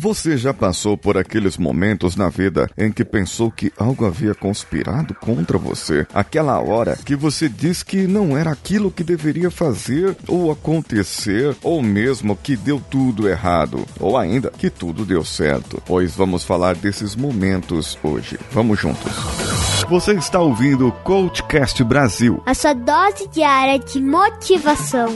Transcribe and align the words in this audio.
Você 0.00 0.36
já 0.36 0.54
passou 0.54 0.96
por 0.96 1.18
aqueles 1.18 1.58
momentos 1.58 2.14
na 2.14 2.28
vida 2.28 2.70
em 2.78 2.92
que 2.92 3.04
pensou 3.04 3.50
que 3.50 3.72
algo 3.76 4.06
havia 4.06 4.32
conspirado 4.32 5.12
contra 5.12 5.58
você? 5.58 6.06
Aquela 6.14 6.60
hora 6.60 6.96
que 7.04 7.16
você 7.16 7.48
diz 7.48 7.82
que 7.82 8.06
não 8.06 8.38
era 8.38 8.52
aquilo 8.52 8.92
que 8.92 9.02
deveria 9.02 9.50
fazer 9.50 10.16
ou 10.28 10.52
acontecer, 10.52 11.56
ou 11.64 11.82
mesmo 11.82 12.36
que 12.36 12.56
deu 12.56 12.80
tudo 12.80 13.28
errado, 13.28 13.84
ou 13.98 14.16
ainda 14.16 14.52
que 14.52 14.70
tudo 14.70 15.04
deu 15.04 15.24
certo. 15.24 15.82
Pois 15.84 16.14
vamos 16.14 16.44
falar 16.44 16.76
desses 16.76 17.16
momentos 17.16 17.98
hoje. 18.00 18.38
Vamos 18.52 18.78
juntos. 18.78 19.12
Você 19.88 20.12
está 20.12 20.38
ouvindo 20.38 20.86
o 20.86 20.92
Coachcast 20.92 21.82
Brasil 21.82 22.40
a 22.46 22.54
sua 22.54 22.72
dose 22.72 23.26
diária 23.32 23.80
de 23.80 24.00
motivação. 24.00 25.08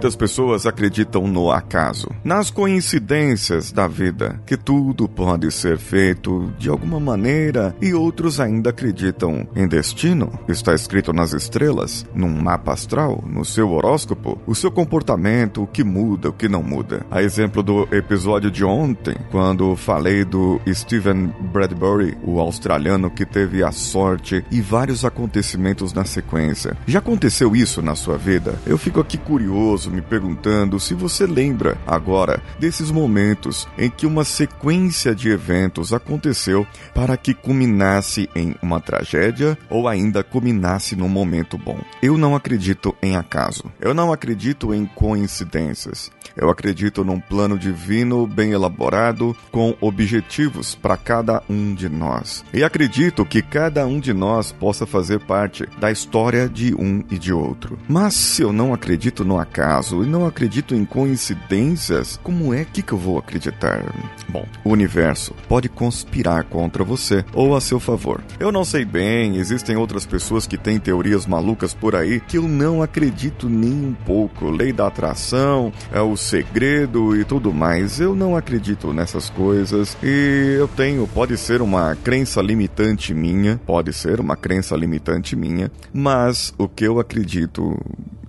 Muitas 0.00 0.16
pessoas 0.16 0.64
acreditam 0.64 1.26
no 1.28 1.52
acaso, 1.52 2.08
nas 2.24 2.50
coincidências 2.50 3.70
da 3.70 3.86
vida, 3.86 4.40
que 4.46 4.56
tudo 4.56 5.06
pode 5.06 5.50
ser 5.52 5.76
feito 5.76 6.50
de 6.58 6.70
alguma 6.70 6.98
maneira, 6.98 7.76
e 7.82 7.92
outros 7.92 8.40
ainda 8.40 8.70
acreditam 8.70 9.46
em 9.54 9.68
destino. 9.68 10.32
Está 10.48 10.72
escrito 10.74 11.12
nas 11.12 11.34
estrelas, 11.34 12.06
num 12.14 12.30
mapa 12.30 12.72
astral, 12.72 13.22
no 13.26 13.44
seu 13.44 13.72
horóscopo, 13.72 14.40
o 14.46 14.54
seu 14.54 14.70
comportamento, 14.70 15.62
o 15.62 15.66
que 15.66 15.84
muda, 15.84 16.30
o 16.30 16.32
que 16.32 16.48
não 16.48 16.62
muda. 16.62 17.04
A 17.10 17.22
exemplo 17.22 17.62
do 17.62 17.86
episódio 17.94 18.50
de 18.50 18.64
ontem, 18.64 19.14
quando 19.30 19.76
falei 19.76 20.24
do 20.24 20.58
Stephen 20.72 21.30
Bradbury, 21.52 22.16
o 22.24 22.40
australiano 22.40 23.10
que 23.10 23.26
teve 23.26 23.62
a 23.62 23.70
sorte 23.70 24.42
e 24.50 24.62
vários 24.62 25.04
acontecimentos 25.04 25.92
na 25.92 26.06
sequência. 26.06 26.74
Já 26.86 27.00
aconteceu 27.00 27.54
isso 27.54 27.82
na 27.82 27.94
sua 27.94 28.16
vida? 28.16 28.58
Eu 28.64 28.78
fico 28.78 28.98
aqui 28.98 29.18
curioso 29.18 29.89
me 29.90 30.00
perguntando 30.00 30.78
se 30.78 30.94
você 30.94 31.26
lembra 31.26 31.76
agora 31.86 32.42
desses 32.58 32.90
momentos 32.90 33.68
em 33.76 33.90
que 33.90 34.06
uma 34.06 34.24
sequência 34.24 35.14
de 35.14 35.28
eventos 35.30 35.92
aconteceu 35.92 36.66
para 36.94 37.16
que 37.16 37.34
culminasse 37.34 38.28
em 38.34 38.54
uma 38.62 38.80
tragédia 38.80 39.58
ou 39.68 39.88
ainda 39.88 40.22
culminasse 40.22 40.96
num 40.96 41.08
momento 41.08 41.58
bom. 41.58 41.78
Eu 42.02 42.16
não 42.16 42.34
acredito 42.34 42.94
em 43.02 43.16
acaso. 43.16 43.64
Eu 43.80 43.92
não 43.92 44.12
acredito 44.12 44.72
em 44.72 44.86
coincidências. 44.86 46.10
Eu 46.36 46.48
acredito 46.48 47.04
num 47.04 47.20
plano 47.20 47.58
divino 47.58 48.26
bem 48.26 48.52
elaborado 48.52 49.36
com 49.50 49.74
objetivos 49.80 50.74
para 50.74 50.96
cada 50.96 51.42
um 51.48 51.74
de 51.74 51.88
nós. 51.88 52.44
E 52.52 52.62
acredito 52.62 53.24
que 53.24 53.42
cada 53.42 53.86
um 53.86 53.98
de 53.98 54.12
nós 54.12 54.52
possa 54.52 54.86
fazer 54.86 55.20
parte 55.20 55.66
da 55.78 55.90
história 55.90 56.48
de 56.48 56.74
um 56.74 57.02
e 57.10 57.18
de 57.18 57.32
outro. 57.32 57.78
Mas 57.88 58.14
se 58.14 58.42
eu 58.42 58.52
não 58.52 58.72
acredito 58.72 59.24
no 59.24 59.38
acaso, 59.38 59.79
acaso 59.80 60.04
e 60.04 60.06
não 60.06 60.26
acredito 60.26 60.74
em 60.74 60.84
coincidências, 60.84 62.20
como 62.22 62.52
é 62.52 62.64
que, 62.64 62.82
que 62.82 62.92
eu 62.92 62.98
vou 62.98 63.18
acreditar? 63.18 63.82
Bom, 64.28 64.46
o 64.62 64.70
universo 64.70 65.34
pode 65.48 65.68
conspirar 65.68 66.44
contra 66.44 66.84
você 66.84 67.24
ou 67.32 67.56
a 67.56 67.60
seu 67.60 67.80
favor. 67.80 68.22
Eu 68.38 68.52
não 68.52 68.64
sei 68.64 68.84
bem, 68.84 69.36
existem 69.36 69.76
outras 69.76 70.04
pessoas 70.04 70.46
que 70.46 70.58
têm 70.58 70.78
teorias 70.78 71.26
malucas 71.26 71.72
por 71.72 71.96
aí 71.96 72.20
que 72.20 72.36
eu 72.36 72.46
não 72.46 72.82
acredito 72.82 73.48
nem 73.48 73.72
um 73.72 73.94
pouco. 73.94 74.50
Lei 74.50 74.72
da 74.72 74.86
atração, 74.86 75.72
é 75.90 76.00
o 76.00 76.16
segredo 76.16 77.16
e 77.16 77.24
tudo 77.24 77.52
mais. 77.52 77.98
Eu 77.98 78.14
não 78.14 78.36
acredito 78.36 78.92
nessas 78.92 79.30
coisas 79.30 79.96
e 80.02 80.56
eu 80.58 80.68
tenho, 80.68 81.06
pode 81.06 81.36
ser 81.38 81.62
uma 81.62 81.96
crença 81.96 82.42
limitante 82.42 83.14
minha, 83.14 83.58
pode 83.66 83.92
ser 83.92 84.20
uma 84.20 84.36
crença 84.36 84.76
limitante 84.76 85.34
minha, 85.34 85.70
mas 85.92 86.52
o 86.58 86.68
que 86.68 86.84
eu 86.84 87.00
acredito 87.00 87.78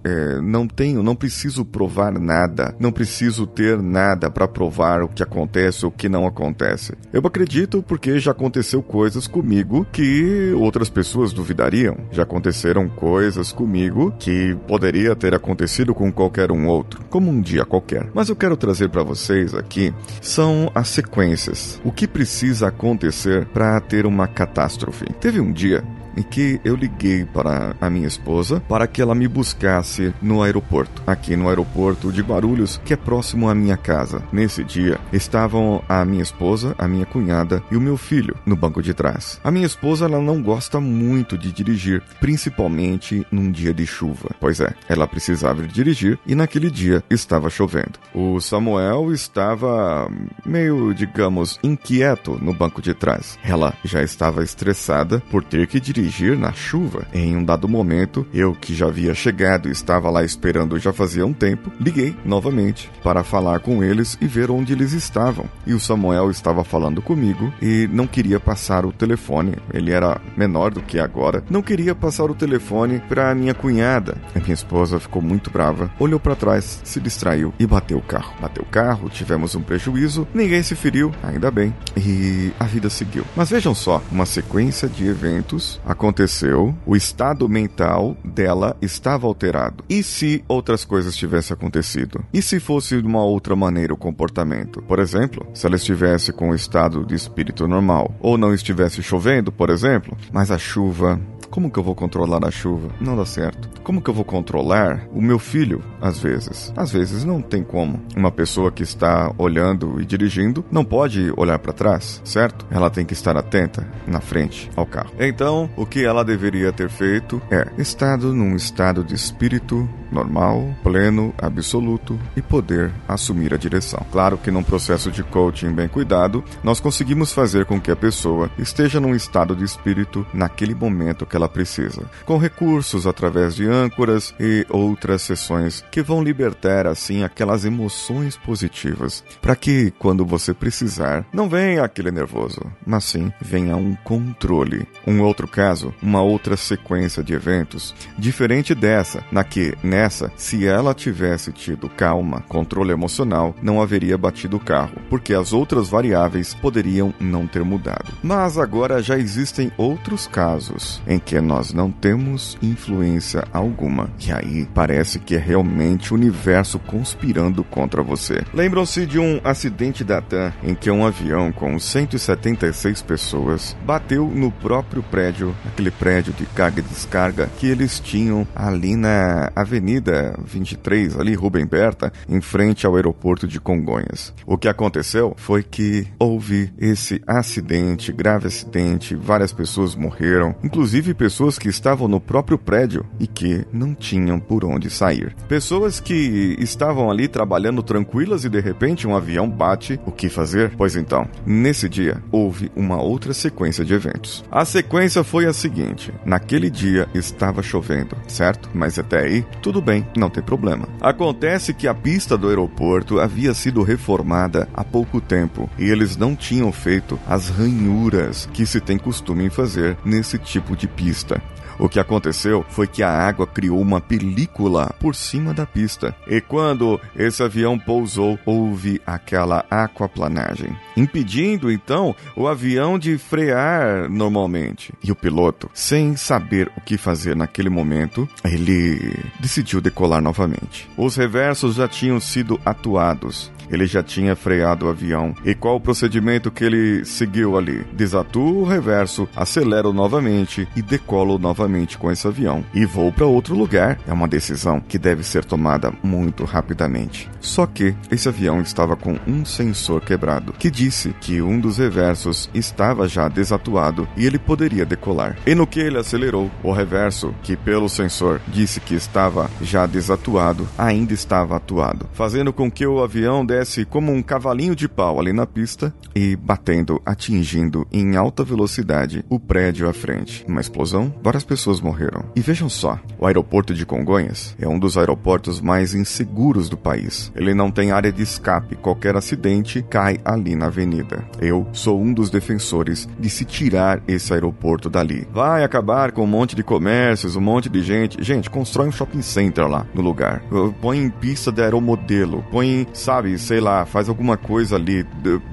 é, 0.04 0.42
não 0.42 0.68
tenho, 0.68 1.04
não 1.04 1.16
preciso 1.16 1.64
provar 1.64 2.20
nada, 2.20 2.76
não 2.80 2.92
preciso 2.92 3.46
ter 3.46 3.82
nada 3.82 4.30
para 4.30 4.48
provar 4.48 5.02
o 5.04 5.08
que 5.08 5.24
acontece 5.24 5.86
ou 5.86 5.92
o 5.92 5.94
que 5.94 6.10
não 6.10 6.26
acontece. 6.26 6.94
Eu 7.14 7.22
acredito 7.26 7.84
porque 7.88 8.20
já 8.20 8.32
aconteceu 8.32 8.82
coisas 8.82 9.28
comigo 9.28 9.86
que 9.92 10.54
outras 10.58 10.90
pessoas 10.90 11.34
duvidariam. 11.34 11.98
Já 12.12 12.24
aconteceram 12.24 12.90
coisas 12.90 13.52
comigo 13.52 14.14
que 14.18 14.56
poderia 14.68 15.16
ter 15.16 15.34
acontecido 15.34 15.94
com 15.94 16.12
qualquer 16.12 16.52
um 16.52 16.68
outro, 16.68 17.04
como 17.10 17.30
um 17.30 17.42
dia 17.42 17.66
qualquer. 17.66 18.10
Mas 18.14 18.30
eu 18.30 18.36
quero 18.36 18.58
trazer 18.58 18.90
para 18.90 19.04
vocês 19.04 19.54
aqui 19.54 19.94
são 20.22 20.72
as 20.74 20.88
sequências. 20.90 21.80
O 21.84 21.92
que 21.92 22.08
precisa 22.08 22.68
acontecer 22.68 23.46
para 23.48 23.80
ter 23.80 24.06
uma 24.06 24.28
catástrofe? 24.28 25.06
Teve 25.20 25.40
um 25.40 25.52
dia 25.52 25.84
em 26.16 26.24
que 26.24 26.60
eu 26.64 26.76
liguei 26.76 27.26
para 27.26 27.76
a 27.80 27.90
minha 27.90 28.08
esposa 28.08 28.62
para 28.68 28.88
que 28.88 29.02
ela 29.02 29.16
me 29.16 29.28
buscasse 29.28 30.14
no 30.22 30.44
aeroporto, 30.44 31.02
aqui 31.08 31.36
no 31.36 31.50
aeroporto 31.50 32.12
de 32.12 32.22
Guarulhos, 32.22 32.80
que 32.84 32.94
é 32.94 32.98
próximo 32.98 33.50
à 33.50 33.56
minha 33.56 33.78
casa. 33.78 34.24
Nesse 34.32 34.64
dia, 34.64 35.00
estavam 35.12 35.84
a 35.88 36.04
minha 36.06 36.24
esposa, 36.24 36.76
a 36.78 36.88
minha 36.88 37.06
cunhada 37.06 37.64
e 37.72 37.76
o 37.76 37.82
meu 37.82 37.98
filho 37.98 38.36
no 38.46 38.56
banco 38.56 38.82
de 38.82 38.94
trás. 38.94 39.40
A 39.44 39.52
minha 39.52 39.66
esposa 39.66 40.06
ela 40.06 40.20
não 40.20 40.42
gosta 40.42 40.80
muito 40.80 41.38
de 41.38 41.52
dirigir, 41.52 42.02
principalmente 42.20 43.26
num 43.32 43.52
dia 43.52 43.74
de 43.74 43.86
chuva. 43.86 44.30
Pois 44.40 44.60
é, 44.60 44.74
ela 44.88 45.08
precisava 45.08 45.64
dirigir 45.64 46.20
e 46.26 46.36
naquele 46.36 46.70
dia 46.70 47.04
estava 47.10 47.50
chovendo. 47.50 48.00
O 48.14 48.40
Samuel 48.40 49.14
estava 49.14 50.10
meio, 50.46 50.94
digamos, 50.94 51.60
inquieto 51.64 52.38
no 52.42 52.54
banco 52.54 52.82
de 52.82 52.94
trás. 52.94 53.38
Ela 53.44 53.74
já 53.84 54.02
estava 54.02 54.44
estressada 54.44 55.22
por 55.32 55.44
ter 55.44 55.68
que 55.68 55.80
dirigir 55.80 56.01
dirigir 56.02 56.38
na 56.38 56.52
chuva. 56.52 57.06
Em 57.14 57.36
um 57.36 57.44
dado 57.44 57.68
momento, 57.68 58.26
eu 58.34 58.54
que 58.54 58.74
já 58.74 58.88
havia 58.88 59.14
chegado 59.14 59.70
e 59.70 59.72
estava 59.72 60.10
lá 60.10 60.24
esperando 60.24 60.80
já 60.80 60.92
fazia 60.92 61.26
um 61.26 61.34
tempo, 61.34 61.72
liguei 61.80 62.16
novamente 62.26 62.90
para 63.04 63.24
falar 63.24 63.60
com 63.60 63.84
eles 63.84 64.18
e 64.20 64.26
ver 64.26 64.50
onde 64.50 64.74
eles 64.74 64.94
estavam. 64.94 65.46
E 65.66 65.74
o 65.74 65.80
Samuel 65.80 66.32
estava 66.32 66.64
falando 66.64 67.02
comigo 67.02 67.54
e 67.62 67.88
não 67.92 68.08
queria 68.08 68.40
passar 68.40 68.86
o 68.86 68.92
telefone. 68.92 69.56
Ele 69.74 69.92
era 69.92 70.20
menor 70.36 70.72
do 70.72 70.82
que 70.82 71.00
agora. 71.00 71.44
Não 71.50 71.62
queria 71.62 71.94
passar 71.94 72.30
o 72.32 72.36
telefone 72.36 73.00
para 73.08 73.36
minha 73.36 73.54
cunhada. 73.54 74.18
A 74.36 74.40
minha 74.40 74.54
esposa 74.54 75.00
ficou 75.00 75.22
muito 75.22 75.52
brava, 75.52 75.92
olhou 76.00 76.20
para 76.20 76.36
trás, 76.36 76.82
se 76.84 77.00
distraiu 77.00 77.54
e 77.60 77.68
bateu 77.68 77.98
o 77.98 78.02
carro. 78.02 78.34
Bateu 78.42 78.64
o 78.64 78.72
carro, 78.72 79.10
tivemos 79.10 79.56
um 79.56 79.62
prejuízo, 79.62 80.28
ninguém 80.34 80.64
se 80.64 80.76
feriu, 80.76 81.12
ainda 81.22 81.52
bem. 81.52 81.74
E 81.96 82.52
a 82.60 82.66
vida 82.66 82.90
seguiu. 82.90 83.26
Mas 83.36 83.50
vejam 83.50 83.76
só, 83.76 84.02
uma 84.12 84.26
sequência 84.26 84.88
de 84.88 85.06
eventos 85.06 85.80
aconteceu, 85.91 86.74
o 86.85 86.96
estado 86.96 87.47
mental 87.47 88.16
dela 88.24 88.75
estava 88.81 89.28
alterado. 89.28 89.84
E 89.90 90.02
se 90.02 90.44
outras 90.47 90.85
coisas 90.85 91.16
tivessem 91.16 91.53
acontecido? 91.53 92.24
E 92.34 92.41
se 92.41 92.59
fosse 92.59 93.02
de 93.02 93.07
uma 93.07 93.24
outra 93.24 93.56
maneira 93.56 93.94
o 93.94 93.97
comportamento? 93.97 94.81
Por 94.81 95.00
exemplo, 95.00 95.46
se 95.53 95.66
ela 95.66 95.75
estivesse 95.75 96.31
com 96.31 96.50
o 96.50 96.56
estado 96.56 97.06
de 97.06 97.16
espírito 97.16 97.68
normal, 97.68 98.13
ou 98.19 98.38
não 98.38 98.53
estivesse 98.53 99.03
chovendo, 99.03 99.52
por 99.52 99.69
exemplo, 99.69 100.18
mas 100.31 100.52
a 100.52 100.57
chuva 100.57 101.19
como 101.52 101.69
que 101.69 101.78
eu 101.78 101.84
vou 101.84 101.94
controlar 101.94 102.46
a 102.46 102.50
chuva? 102.50 102.88
Não 103.02 103.16
dá 103.16 103.25
certo. 103.25 103.69
Como 103.84 104.02
que 104.02 104.09
eu 104.09 104.13
vou 104.13 104.23
controlar 104.23 105.06
o 105.12 105.22
meu 105.22 105.38
filho, 105.38 105.84
às 106.00 106.18
vezes? 106.18 106.72
Às 106.78 106.91
vezes 106.91 107.25
não 107.25 107.41
tem 107.41 107.62
como. 107.62 108.00
Uma 108.16 108.31
pessoa 108.31 108.72
que 108.72 108.84
está 108.84 109.34
olhando 109.38 110.00
e 110.00 110.06
dirigindo 110.06 110.63
não 110.72 110.85
pode 110.85 111.34
olhar 111.35 111.59
para 111.59 111.73
trás, 111.73 112.22
certo? 112.23 112.66
Ela 112.72 112.90
tem 112.90 113.06
que 113.06 113.12
estar 113.12 113.35
atenta 113.35 113.85
na 114.08 114.22
frente 114.22 114.72
ao 114.78 114.85
carro. 114.85 115.12
Então, 115.19 115.69
o 115.81 115.86
que 115.86 116.06
ela 116.06 116.24
deveria 116.24 116.72
ter 116.72 116.92
feito 116.92 117.42
é 117.50 117.68
estado 117.75 118.31
num 118.36 118.56
estado 118.56 119.03
de 119.03 119.16
espírito 119.16 119.90
normal, 120.12 120.76
pleno, 120.84 121.34
absoluto 121.38 122.20
e 122.36 122.42
poder 122.42 122.92
assumir 123.08 123.54
a 123.54 123.58
direção. 123.58 124.06
Claro 124.12 124.38
que 124.38 124.52
num 124.52 124.64
processo 124.64 125.12
de 125.12 125.24
coaching 125.24 125.72
bem 125.72 125.88
cuidado, 125.88 126.44
nós 126.64 126.80
conseguimos 126.80 127.32
fazer 127.32 127.66
com 127.66 127.80
que 127.80 127.91
a 127.91 127.96
pessoa 127.96 128.52
esteja 128.58 129.00
num 129.00 129.16
estado 129.16 129.56
de 129.56 129.64
espírito 129.64 130.26
naquele 130.34 130.76
momento 130.76 131.26
que 131.26 131.35
ela 131.35 131.50
precisa, 131.50 132.03
com 132.26 132.38
recursos 132.38 133.08
através 133.08 133.56
de 133.56 133.66
âncoras 133.68 134.34
e 134.40 134.66
outras 134.70 135.22
sessões 135.22 135.84
que 135.91 136.02
vão 136.02 136.24
libertar 136.24 136.88
assim 136.88 137.24
aquelas 137.24 137.66
emoções 137.66 138.35
positivas, 138.38 139.24
para 139.41 139.56
que 139.56 139.91
quando 139.97 140.26
você 140.26 140.53
precisar, 140.53 141.26
não 141.34 141.50
venha 141.50 141.84
aquele 141.84 142.12
nervoso, 142.12 142.62
mas 142.85 143.06
sim 143.06 143.32
venha 143.41 143.76
um 143.76 143.96
controle. 144.03 144.88
Um 145.06 145.22
outro 145.22 145.47
caso, 145.47 145.94
uma 146.02 146.22
outra 146.22 146.58
sequência 146.58 147.24
de 147.24 147.34
eventos, 147.34 147.94
diferente 148.18 148.74
dessa, 148.74 149.24
na 149.32 149.44
que 149.44 149.76
essa, 150.02 150.32
se 150.36 150.66
ela 150.66 150.96
tivesse 150.96 151.52
tido 151.52 151.88
calma, 151.88 152.44
controle 152.48 152.92
emocional, 152.92 153.56
não 153.62 153.82
haveria 153.82 154.18
batido 154.18 154.58
o 154.58 154.59
carro, 154.59 154.98
porque 155.09 155.34
as 155.34 155.53
outras 155.53 155.90
variáveis 155.90 156.56
poderiam 156.56 157.14
não 157.20 157.46
ter 157.46 157.64
mudado. 157.64 158.12
Mas 158.24 158.58
agora 158.58 159.02
já 159.02 159.18
existem 159.18 159.72
outros 159.78 160.26
casos 160.26 161.02
em 161.06 161.20
que 161.20 161.40
nós 161.40 161.72
não 161.72 161.92
temos 161.92 162.58
influência 162.62 163.44
alguma. 163.53 164.09
E 164.20 164.32
aí 164.32 164.68
parece 164.74 165.20
que 165.20 165.36
é 165.36 165.40
realmente 165.40 166.14
o 166.14 166.18
universo 166.18 166.80
conspirando 166.80 167.64
contra 167.64 168.02
você. 168.02 168.42
Lembram-se 168.54 169.06
de 169.06 169.20
um 169.20 169.40
acidente 169.44 170.04
da 170.04 170.20
TAM 170.20 170.52
em 170.64 170.74
que 170.74 170.90
um 170.90 171.06
avião 171.06 171.52
com 171.52 171.78
176 171.78 173.02
pessoas 173.04 173.78
bateu 173.86 174.28
no 174.28 174.52
próprio 174.52 175.04
prédio, 175.04 175.56
aquele 175.66 175.92
prédio 175.92 176.34
de 176.34 176.46
carga 176.46 176.80
e 176.80 176.84
descarga 176.84 177.50
que 177.58 177.68
eles 177.68 178.00
tinham 178.00 178.47
ali 178.56 178.96
na 178.96 179.52
Avenida 179.56 179.91
23, 179.99 181.20
ali 181.20 181.34
Rubem 181.34 181.66
Berta, 181.66 182.11
em 182.29 182.41
frente 182.41 182.85
ao 182.85 182.96
aeroporto 182.96 183.47
de 183.47 183.59
Congonhas. 183.59 184.34
O 184.46 184.58
que 184.58 184.67
aconteceu 184.67 185.34
foi 185.38 185.64
que 185.64 186.08
houve 186.20 186.72
esse 186.78 187.22
acidente, 187.26 188.11
grave 188.11 188.47
acidente, 188.47 189.16
várias 189.16 189.52
pessoas 189.52 189.96
morreram, 189.96 190.55
inclusive 190.64 191.14
pessoas 191.14 191.58
que 191.58 191.70
estavam 191.70 192.08
no 192.08 192.20
próprio 192.20 192.58
prédio 192.58 193.05
e 193.20 193.28
que 193.28 193.66
não 193.72 193.93
tinham 193.93 194.40
por 194.40 194.66
onde 194.66 194.90
sair. 194.90 195.35
Pessoas 195.47 195.99
que 195.99 196.55
estavam 196.59 197.09
ali 197.09 197.28
trabalhando 197.28 197.84
tranquilas 197.84 198.46
e 198.46 198.49
de 198.49 198.59
repente 198.59 199.08
um 199.08 199.16
avião 199.16 199.49
bate. 199.49 199.99
O 200.05 200.11
que 200.11 200.29
fazer? 200.29 200.72
Pois 200.78 200.96
então, 200.96 201.28
nesse 201.46 201.87
dia 201.90 202.22
houve 202.32 202.72
uma 202.76 203.02
outra 203.02 203.34
sequência 203.34 203.84
de 203.84 203.94
eventos. 203.94 204.44
A 204.52 204.66
sequência 204.66 205.23
foi 205.23 205.46
a 205.46 205.53
seguinte: 205.53 206.14
naquele 206.26 206.70
dia 206.70 207.08
estava 207.14 207.61
chovendo, 207.61 208.16
certo? 208.28 208.70
Mas 208.73 208.97
até 208.99 209.20
aí, 209.20 209.46
tudo 209.61 209.81
bem, 209.82 210.06
não 210.16 210.30
tem 210.30 210.44
problema. 210.44 210.88
Acontece 211.00 211.74
que 211.74 211.88
a 211.88 211.94
pista 211.94 212.38
do 212.38 212.48
aeroporto 212.48 213.20
havia 213.20 213.54
sido 213.54 213.84
reformada 213.84 214.68
há 214.74 214.84
pouco 214.84 215.20
tempo 215.20 215.70
e 215.78 215.90
eles 215.90 216.16
não 216.16 216.36
tinham 216.36 216.72
feito 216.72 217.20
as 217.28 217.50
ranhuras 217.50 218.48
que 218.54 218.66
se 218.66 218.80
tem 218.80 218.98
costume 218.98 219.46
em 219.46 219.50
fazer 219.50 219.98
nesse 220.06 220.38
tipo 220.38 220.76
de 220.76 220.88
pista. 220.88 221.42
O 221.79 221.90
que 221.90 222.00
aconteceu 222.00 222.66
foi 222.70 222.88
que 222.88 223.03
a 223.03 223.09
água 223.09 223.47
criou 223.47 223.79
uma 223.79 224.02
película 224.02 224.94
por 225.00 225.16
cima 225.16 225.53
da 225.53 225.66
pista. 225.66 226.16
E 226.28 226.41
quando 226.41 227.00
esse 227.16 227.41
avião 227.44 227.78
pousou, 227.78 228.38
houve 228.46 229.02
aquela 229.06 229.66
aquaplanagem, 229.70 230.76
impedindo 230.96 231.72
então 231.72 232.16
o 232.35 232.47
avião 232.47 232.97
de 232.97 233.18
frear 233.18 234.09
normalmente. 234.09 234.94
E 235.03 235.12
o 235.12 235.16
piloto, 235.16 235.70
sem 235.73 236.16
saber 236.16 236.72
o 236.78 236.82
que 236.82 236.97
fazer 236.97 237.35
naquele 237.35 237.70
momento, 237.70 238.28
ele 238.44 239.16
decidiu 239.40 239.82
decolar 239.82 240.22
novamente. 240.22 240.90
Os 240.97 241.16
reversos 241.16 241.76
já 241.76 241.88
tinham 241.88 242.20
sido 242.20 242.59
atuados 242.66 243.52
ele 243.72 243.85
já 243.85 244.03
tinha 244.03 244.35
freado 244.35 244.85
o 244.85 244.90
avião. 244.90 245.34
E 245.46 245.56
qual 245.56 245.78
o 245.78 245.79
procedimento 245.79 246.52
que 246.52 246.66
ele 246.66 247.06
seguiu 247.06 247.58
ali? 247.58 247.85
Desatua 247.94 248.52
o 248.52 248.66
reverso, 248.66 249.28
acelera 249.34 249.91
novamente 249.94 250.68
e 250.76 250.82
decolo 250.82 251.40
novamente 251.40 251.60
com 251.97 252.11
esse 252.11 252.28
avião. 252.28 252.63
E 252.73 252.85
vou 252.85 253.11
para 253.11 253.25
outro 253.25 253.55
lugar. 253.55 253.99
É 254.08 254.13
uma 254.13 254.28
decisão 254.28 254.79
que 254.79 254.97
deve 254.97 255.23
ser 255.23 255.46
tomada 255.46 255.93
muito 256.03 256.43
rapidamente. 256.43 257.29
Só 257.39 257.65
que 257.65 257.96
esse 258.10 258.27
avião 258.27 258.62
estava 258.62 258.96
com 258.96 259.17
um 259.27 259.46
sensor 259.46 260.01
quebrado, 260.01 260.53
que 260.53 260.69
disse 260.69 261.13
que 261.19 261.41
um 261.41 261.60
dos 261.60 261.77
reversos 261.77 262.50
estava 262.53 263.08
já 263.08 263.27
desatuado 263.27 264.08
e 264.15 264.25
ele 264.25 264.39
poderia 264.39 264.86
decolar. 264.86 265.38
E 265.46 265.55
no 265.55 265.67
que 265.67 265.79
ele 265.79 265.98
acelerou, 265.98 266.50
o 266.63 266.72
reverso, 266.72 267.34
que 267.43 267.55
pelo 267.55 267.89
sensor 267.89 268.41
disse 268.48 268.79
que 268.79 268.96
estava 268.96 269.50
já 269.62 269.86
desatuado, 269.86 270.67
ainda 270.77 271.13
estava 271.13 271.55
atuado, 271.55 272.10
fazendo 272.13 272.53
com 272.53 272.69
que 272.69 272.86
o 272.86 273.03
avião 273.03 273.46
desse 273.46 273.86
como 273.86 274.12
um 274.12 274.22
cavalinho 274.22 274.75
de 274.75 274.88
pau 274.88 275.19
ali 275.19 275.34
na 275.34 275.46
pista 275.46 275.93
e 276.15 276.36
batendo, 276.36 277.01
atingindo 277.05 277.88
em 277.91 278.15
alta 278.15 278.43
velocidade 278.43 279.24
o 279.29 279.39
prédio 279.39 279.89
à 279.89 279.93
frente. 279.93 280.46
Uma 280.48 280.62
explosão, 280.62 281.13
várias 281.24 281.43
pessoas 281.51 281.82
morreram. 281.82 282.24
E 282.34 282.39
vejam 282.39 282.70
só, 282.70 282.98
o 283.20 283.27
aeroporto 283.27 283.74
de 283.74 283.86
Congonhas 283.86 284.56
é 284.58 284.65
um 284.65 284.80
dos 284.80 284.98
aeroportos 284.98 285.60
mais 285.60 285.94
inseguros 285.94 286.70
do 286.70 286.77
país. 286.77 287.30
Ele 287.36 287.53
não 287.53 287.70
tem 287.70 287.92
área 287.92 288.10
de 288.10 288.24
escape, 288.24 288.77
qualquer 288.77 289.18
acidente 289.18 289.82
cai 289.89 290.18
ali 290.24 290.56
na 290.56 290.68
avenida. 290.68 291.25
Eu 291.42 291.68
sou 291.74 292.00
um 292.00 292.13
dos 292.13 292.30
defensores 292.30 293.06
de 293.20 293.30
se 293.30 293.44
tirar 293.44 294.01
esse 294.08 294.32
aeroporto 294.32 294.89
dali. 294.89 295.27
Vai 295.34 295.65
acabar 295.65 296.13
com 296.13 296.24
um 296.24 296.27
monte 296.27 296.56
de 296.56 296.63
comércios, 296.63 297.36
um 297.36 297.42
monte 297.42 297.68
de 297.68 297.84
gente. 297.84 298.24
Gente, 298.24 298.50
constrói 298.50 298.88
um 298.88 298.92
shopping 298.94 299.22
center 299.22 299.68
lá 299.68 299.86
no 299.94 300.01
lugar. 300.01 300.42
Põe 300.80 301.10
pista 301.10 301.51
de 301.51 301.62
aeromodelo, 301.62 302.46
põe, 302.50 302.88
sabe, 302.94 303.38
sei 303.38 303.60
lá, 303.60 303.86
faz 303.86 304.08
alguma 304.08 304.38
coisa 304.38 304.77
ali, 304.77 305.06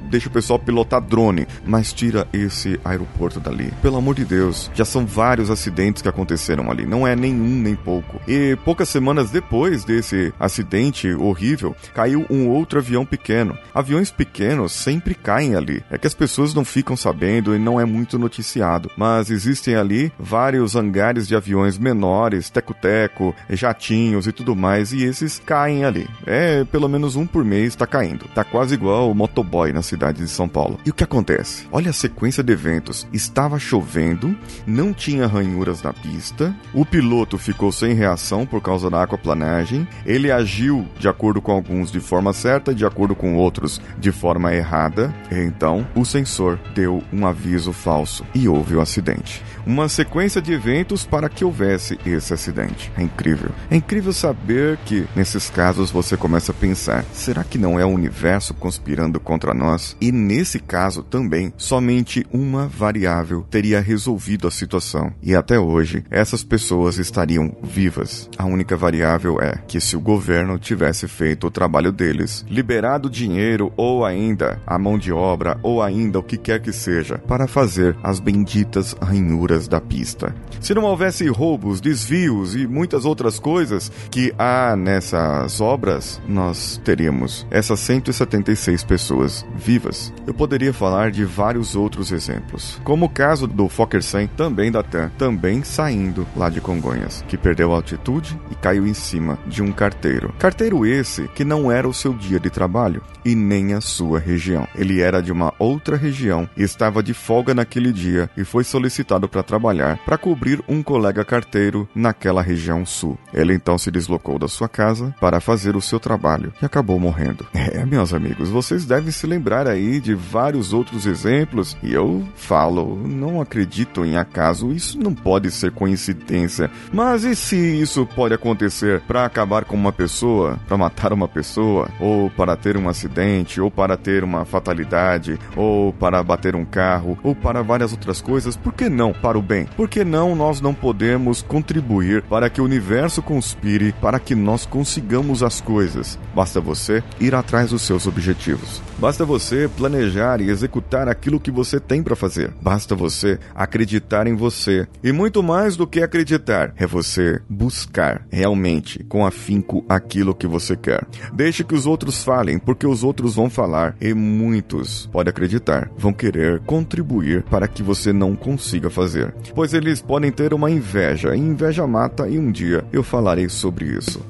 deixa 0.09 0.29
o 0.29 0.33
pessoal 0.33 0.59
pilotar 0.59 1.01
drone, 1.01 1.47
mas 1.65 1.93
tira 1.93 2.27
esse 2.33 2.81
aeroporto 2.85 3.39
dali. 3.39 3.73
Pelo 3.83 3.97
amor 3.97 4.15
de 4.15 4.25
Deus, 4.25 4.71
já 4.75 4.85
são 4.85 5.07
vários 5.07 5.51
acidentes 5.51 6.03
que 6.03 6.09
aconteceram 6.09 6.71
ali, 6.71 6.87
não 6.87 7.07
é 7.07 7.15
nenhum 7.15 7.61
nem 7.61 7.77
pouco. 7.77 8.21
E 8.27 8.57
poucas 8.65 8.89
semanas 8.89 9.31
depois 9.31 9.85
desse 9.85 10.33
acidente 10.41 11.13
horrível, 11.15 11.77
caiu 11.95 12.27
um 12.31 12.49
outro 12.49 12.79
avião 12.79 13.05
pequeno. 13.05 13.57
Aviões 13.75 14.11
pequenos 14.11 14.73
sempre 14.73 15.15
caem 15.15 15.55
ali. 15.55 15.83
É 15.91 15.99
que 15.99 16.07
as 16.07 16.15
pessoas 16.15 16.55
não 16.55 16.65
ficam 16.65 16.97
sabendo 16.97 17.55
e 17.55 17.59
não 17.59 17.81
é 17.81 17.85
muito 17.85 18.19
noticiado, 18.19 18.91
mas 18.97 19.31
existem 19.31 19.77
ali 19.77 20.13
vários 20.19 20.75
hangares 20.75 21.29
de 21.29 21.37
aviões 21.37 21.79
menores, 21.79 22.51
teco-teco, 22.51 23.35
jatinhos 23.51 24.27
e 24.27 24.33
tudo 24.33 24.57
mais, 24.57 24.93
e 24.93 25.05
esses 25.05 25.41
caem 25.45 25.85
ali. 25.85 26.09
É 26.27 26.65
pelo 26.65 26.89
menos 26.89 27.15
um 27.17 27.27
por 27.27 27.45
mês 27.45 27.77
tá 27.77 27.87
caindo. 27.87 28.27
Tá 28.35 28.45
quase 28.45 28.75
igual 28.75 29.11
o 29.11 29.15
motoboy 29.15 29.73
na 29.73 29.83
cidade 29.83 29.98
de 29.99 30.29
São 30.29 30.49
Paulo. 30.49 30.79
E 30.87 30.91
o 30.91 30.95
que 30.95 31.05
acontece? 31.05 31.67
Olha 31.71 31.91
a 31.91 31.93
sequência 31.93 32.43
de 32.43 32.53
eventos. 32.53 33.07
Estava 33.13 33.59
chovendo, 33.59 34.35
não 34.67 34.93
tinha 34.93 35.27
ranhuras 35.27 35.83
na 35.83 35.93
pista, 35.93 36.55
o 36.73 36.85
piloto 36.85 37.37
ficou 37.37 37.71
sem 37.71 37.93
reação 37.93 38.47
por 38.47 38.63
causa 38.63 38.89
da 38.89 39.03
aquaplanagem, 39.03 39.87
ele 40.07 40.31
agiu 40.31 40.87
de 40.99 41.09
acordo 41.09 41.43
com 41.43 41.53
alguns 41.53 41.91
de 41.91 42.01
forma 42.01 42.33
certa, 42.33 42.75
de 42.75 42.85
acordo 42.85 43.15
com 43.15 43.35
outros 43.35 43.81
de 43.99 44.13
forma 44.13 44.55
errada, 44.55 45.15
então 45.31 45.87
o 45.95 46.05
sensor 46.05 46.59
deu 46.75 47.03
um 47.13 47.27
aviso 47.27 47.73
falso 47.73 48.25
e 48.35 48.49
houve 48.49 48.77
o 48.77 48.81
acidente. 48.81 49.43
Uma 49.67 49.89
sequência 49.89 50.41
de 50.41 50.53
eventos 50.53 51.05
para 51.05 51.29
que 51.29 51.45
houvesse 51.45 51.99
esse 52.07 52.33
acidente. 52.33 52.91
É 52.97 53.03
incrível. 53.03 53.51
É 53.71 53.77
incrível 53.77 54.13
saber 54.13 54.79
que 54.85 55.07
nesses 55.15 55.51
casos 55.51 55.91
você 55.91 56.17
começa 56.17 56.53
a 56.53 56.55
pensar: 56.55 57.05
será 57.13 57.45
que 57.45 57.59
não 57.59 57.79
é 57.79 57.85
o 57.85 57.89
universo 57.89 58.55
conspirando 58.55 59.21
contra 59.21 59.53
nós? 59.53 59.88
E 60.01 60.13
nesse 60.13 60.59
caso 60.59 61.03
também, 61.03 61.53
somente 61.57 62.27
uma 62.33 62.67
variável 62.67 63.47
teria 63.51 63.81
resolvido 63.81 64.47
a 64.47 64.51
situação. 64.51 65.13
E 65.23 65.35
até 65.35 65.59
hoje, 65.59 66.05
essas 66.11 66.43
pessoas 66.43 66.99
estariam 66.99 67.57
vivas. 67.63 68.29
A 68.37 68.45
única 68.45 68.77
variável 68.77 69.41
é 69.41 69.59
que 69.67 69.81
se 69.81 69.97
o 69.97 70.01
governo 70.01 70.59
tivesse 70.59 71.07
feito 71.09 71.47
o 71.47 71.51
trabalho 71.51 71.93
deles, 71.93 72.45
liberado 72.49 73.11
dinheiro 73.11 73.73
ou 73.77 74.05
ainda 74.05 74.61
a 74.67 74.79
mão 74.79 74.99
de 74.99 75.13
obra 75.13 75.59
ou 75.63 75.83
ainda 75.83 76.19
o 76.19 76.23
que 76.23 76.37
quer 76.37 76.61
que 76.61 76.73
seja 76.73 77.19
para 77.19 77.47
fazer 77.47 77.97
as 78.03 78.21
benditas 78.21 78.95
ranhuras 79.01 79.69
da 79.69 79.81
pista. 79.81 80.35
Se 80.61 80.75
não 80.75 80.83
houvesse 80.83 81.29
roubos, 81.29 81.81
desvios 81.81 82.55
e 82.55 82.67
muitas 82.67 83.05
outras 83.05 83.39
coisas 83.39 83.91
que 84.11 84.33
há 84.39 84.77
nessas 84.77 85.61
obras, 85.61 86.21
nós 86.29 86.81
teríamos 86.85 87.47
essas 87.51 87.81
176 87.81 88.85
pessoas 88.85 89.47
vivas. 89.57 89.78
Eu 90.27 90.35
poderia 90.35 90.73
falar 90.73 91.11
de 91.11 91.25
vários 91.25 91.75
outros 91.75 92.13
exemplos, 92.13 92.81
como 92.85 93.07
o 93.07 93.09
caso 93.09 93.47
do 93.47 93.69
Fokker 93.69 94.03
100, 94.03 94.29
também 94.29 94.71
da 94.71 94.83
TAM, 94.83 95.11
também 95.19 95.63
saindo 95.63 96.27
lá 96.37 96.49
de 96.49 96.61
Congonhas, 96.61 97.25
que 97.29 97.37
perdeu 97.37 97.73
altitude 97.73 98.39
e 98.51 98.55
caiu 98.55 98.87
em 98.87 98.95
cima 98.95 99.39
de 99.47 99.63
um 99.63 99.73
carteiro. 99.73 100.35
Carteiro 100.39 100.87
esse 100.87 101.29
que 101.29 101.45
não 101.45 101.71
era 101.71 101.89
o 101.89 101.95
seu 101.95 102.13
dia 102.13 102.41
de 102.41 102.51
trabalho 102.51 103.03
e 103.25 103.35
nem 103.35 103.75
a 103.75 103.81
sua 103.81 104.19
região. 104.19 104.67
Ele 104.75 105.01
era 105.01 105.23
de 105.23 105.33
uma 105.33 105.53
outra 105.59 105.97
região 105.97 106.49
e 106.57 106.63
estava 106.63 107.03
de 107.03 107.15
folga 107.15 107.55
naquele 107.55 107.93
dia 107.93 108.31
e 108.37 108.45
foi 108.45 108.65
solicitado 108.65 109.29
para 109.29 109.43
trabalhar 109.43 109.99
para 110.05 110.19
cobrir 110.19 110.63
um 110.69 110.83
colega 110.83 111.25
carteiro 111.25 111.89
naquela 111.95 112.43
região 112.43 112.85
sul. 112.87 113.19
Ele 113.33 113.55
então 113.55 113.77
se 113.77 113.91
deslocou 113.91 114.39
da 114.39 114.49
sua 114.49 114.69
casa 114.69 115.15
para 115.21 115.41
fazer 115.41 115.77
o 115.77 115.83
seu 115.83 116.01
trabalho 116.01 116.53
e 116.61 116.65
acabou 116.65 116.99
morrendo. 116.99 117.47
É, 117.71 117.85
meus 117.85 118.15
amigos, 118.15 118.49
vocês 118.49 118.87
devem 118.87 119.11
se 119.11 119.27
lembrar 119.27 119.67
aí 119.69 120.01
de 120.01 120.15
vários 120.15 120.73
outros 120.73 121.07
exemplos 121.07 121.77
e 121.83 121.93
eu 121.93 122.27
falo, 122.35 122.97
não 123.07 123.41
acredito 123.41 124.05
em 124.05 124.17
acaso, 124.17 124.73
isso 124.73 124.99
não 124.99 125.15
pode 125.15 125.51
ser 125.51 125.73
coincidência. 125.73 126.71
Mas 126.93 127.25
e 127.25 127.35
se 127.35 127.57
isso 127.57 128.07
pode 128.07 128.35
acontecer 128.35 129.01
para 129.03 129.25
acabar 129.25 129.65
com 129.65 129.77
uma 129.77 129.93
pessoa, 129.93 130.59
para 130.67 130.77
matar 130.77 131.13
uma 131.13 131.29
pessoa, 131.29 131.89
ou 132.01 132.31
para 132.31 132.57
ter 132.57 132.77
um 132.77 132.89
acidente, 132.89 133.61
ou 133.61 133.71
para 133.71 133.97
ter 133.97 134.25
uma 134.25 134.45
fatalidade, 134.45 135.39
ou 135.57 135.93
para 135.93 136.23
bater 136.23 136.55
um 136.55 136.65
carro, 136.65 137.19
ou 137.23 137.35
para 137.35 137.63
várias 137.63 137.93
outras 137.93 138.21
coisas? 138.21 138.57
Por 138.57 138.73
que 138.73 138.89
não 138.89 139.13
para 139.13 139.39
o 139.39 139.43
bem? 139.43 139.67
Por 139.77 139.89
que 139.89 140.05
não 140.05 140.35
nós 140.35 140.61
não 140.61 140.75
podemos 140.75 141.43
contribuir 141.43 142.23
para 142.23 142.49
que 142.49 142.61
o 142.61 142.65
universo 142.65 143.23
conspire 143.23 143.93
para 144.01 144.21
que 144.21 144.35
nós 144.35 144.65
consigamos 144.65 145.43
as 145.43 145.61
coisas? 145.61 146.19
Basta 146.35 146.61
você 146.61 147.03
ir 147.21 147.35
atrás 147.35 147.71
dos 147.71 147.83
seus 147.83 148.07
objetivos. 148.07 148.81
Basta 148.99 149.25
você 149.25 149.58
planejar 149.67 150.43
e 150.43 150.51
executar 150.51 151.09
aquilo 151.09 151.41
que 151.41 151.51
você 151.51 151.81
tem 151.81 152.03
para 152.03 152.15
fazer. 152.15 152.53
Basta 152.61 152.95
você 152.95 153.39
acreditar 153.55 154.27
em 154.27 154.37
você. 154.37 154.87
E 155.03 155.11
muito 155.11 155.43
mais 155.43 155.75
do 155.75 155.87
que 155.87 156.03
acreditar, 156.03 156.75
é 156.77 156.87
você 156.87 157.41
buscar 157.49 158.27
realmente 158.31 159.03
com 159.05 159.25
afinco 159.25 159.85
aquilo 159.89 160.35
que 160.35 160.47
você 160.47 160.77
quer. 160.77 161.07
Deixe 161.33 161.65
que 161.65 161.75
os 161.75 161.87
outros 161.87 162.23
falem, 162.23 162.59
porque 162.59 162.87
os 162.87 163.03
outros 163.03 163.35
vão 163.35 163.49
falar 163.49 163.97
e 164.01 164.13
muitos, 164.13 165.09
pode 165.11 165.31
acreditar, 165.31 165.91
vão 165.97 166.13
querer 166.13 166.61
contribuir 166.61 167.43
para 167.45 167.67
que 167.67 167.83
você 167.83 168.13
não 168.13 168.37
consiga 168.37 168.91
fazer. 168.91 169.35
Pois 169.55 169.73
eles 169.73 170.03
podem 170.03 170.31
ter 170.31 170.53
uma 170.53 170.71
inveja, 170.71 171.35
e 171.35 171.39
inveja 171.39 171.87
mata, 171.87 172.29
e 172.29 172.39
um 172.39 172.53
dia 172.53 172.85
eu 172.93 173.03
falarei 173.03 173.49
sobre 173.49 173.87
isso. 173.87 174.21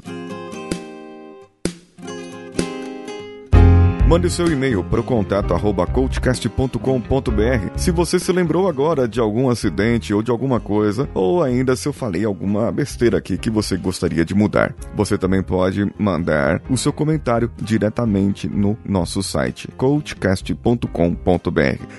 Mande 4.09 4.31
seu 4.31 4.51
e-mail 4.51 4.83
para 4.83 5.01
o 5.01 5.05
contato 5.05 5.53
arroba 5.53 5.87
coachcast.com.br 5.87 7.77
se 7.77 7.91
você 7.91 8.19
se 8.19 8.33
lembrou 8.33 8.67
agora 8.67 9.07
de 9.07 9.21
algum 9.21 9.51
acidente 9.51 10.15
ou 10.15 10.23
de 10.23 10.31
alguma 10.31 10.59
coisa, 10.59 11.07
ou 11.13 11.43
ainda 11.43 11.77
se 11.77 11.87
eu 11.87 11.93
falei 11.93 12.25
alguma 12.25 12.73
besteira 12.73 13.19
aqui 13.19 13.37
que 13.37 13.51
você 13.51 13.77
gostaria 13.77 14.25
de 14.25 14.35
mudar. 14.35 14.75
Você 14.97 15.19
também 15.19 15.43
pode 15.43 15.93
mandar 15.99 16.63
o 16.71 16.79
seu 16.79 16.91
comentário 16.91 17.51
diretamente 17.59 18.49
no 18.49 18.79
nosso 18.83 19.23
site 19.23 19.69
coachcast.com.br. 19.77 20.89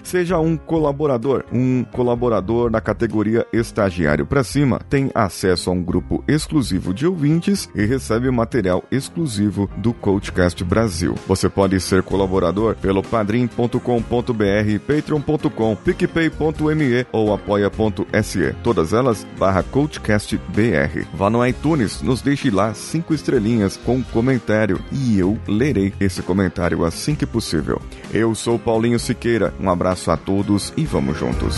Seja 0.01 0.39
um 0.39 0.58
colaborador, 0.58 1.46
um 1.54 1.84
colaborador 1.84 2.72
na 2.72 2.82
categoria 2.82 3.46
estagiário 3.54 4.25
para 4.25 4.44
cima, 4.44 4.80
tem 4.89 5.12
acesso 5.13 5.70
a 5.70 5.74
um 5.74 5.84
grupo 5.84 6.24
exclusivo 6.28 6.92
de 6.92 7.06
ouvintes 7.06 7.70
e 7.75 7.86
recebe 7.86 8.32
material 8.32 8.84
exclusivo 8.92 9.70
do 9.78 9.94
Coachcast 9.94 10.63
Brasil. 10.63 11.13
Você 11.28 11.48
pode 11.48 11.80
ser 11.80 11.99
ser 12.00 12.03
colaborador 12.03 12.75
pelo 12.75 13.03
padrim.com.br, 13.03 13.79
patreon.com, 14.88 15.75
picpay.me 15.75 17.06
ou 17.12 17.34
apoia.se. 17.34 18.56
Todas 18.63 18.94
elas 18.94 19.27
barra 19.38 19.63
CoachCastBR. 19.63 21.08
Vá 21.13 21.29
no 21.29 21.46
iTunes, 21.46 22.01
nos 22.01 22.22
deixe 22.22 22.50
lá 22.50 22.74
cinco 22.74 23.13
estrelinhas 23.13 23.77
com 23.77 23.98
um 23.98 24.03
comentário 24.03 24.79
e 24.91 25.20
eu 25.20 25.38
lerei 25.48 25.94
esse 26.00 26.22
comentário 26.22 26.86
assim 26.86 27.15
que 27.15 27.25
possível. 27.25 27.82
Eu 28.13 28.34
sou 28.34 28.58
Paulinho 28.58 29.00
Siqueira, 29.00 29.53
um 29.60 29.70
abraço 29.70 30.10
a 30.12 30.18
todos 30.18 30.74
e 30.77 30.86
vamos 30.86 31.18
juntos. 31.18 31.58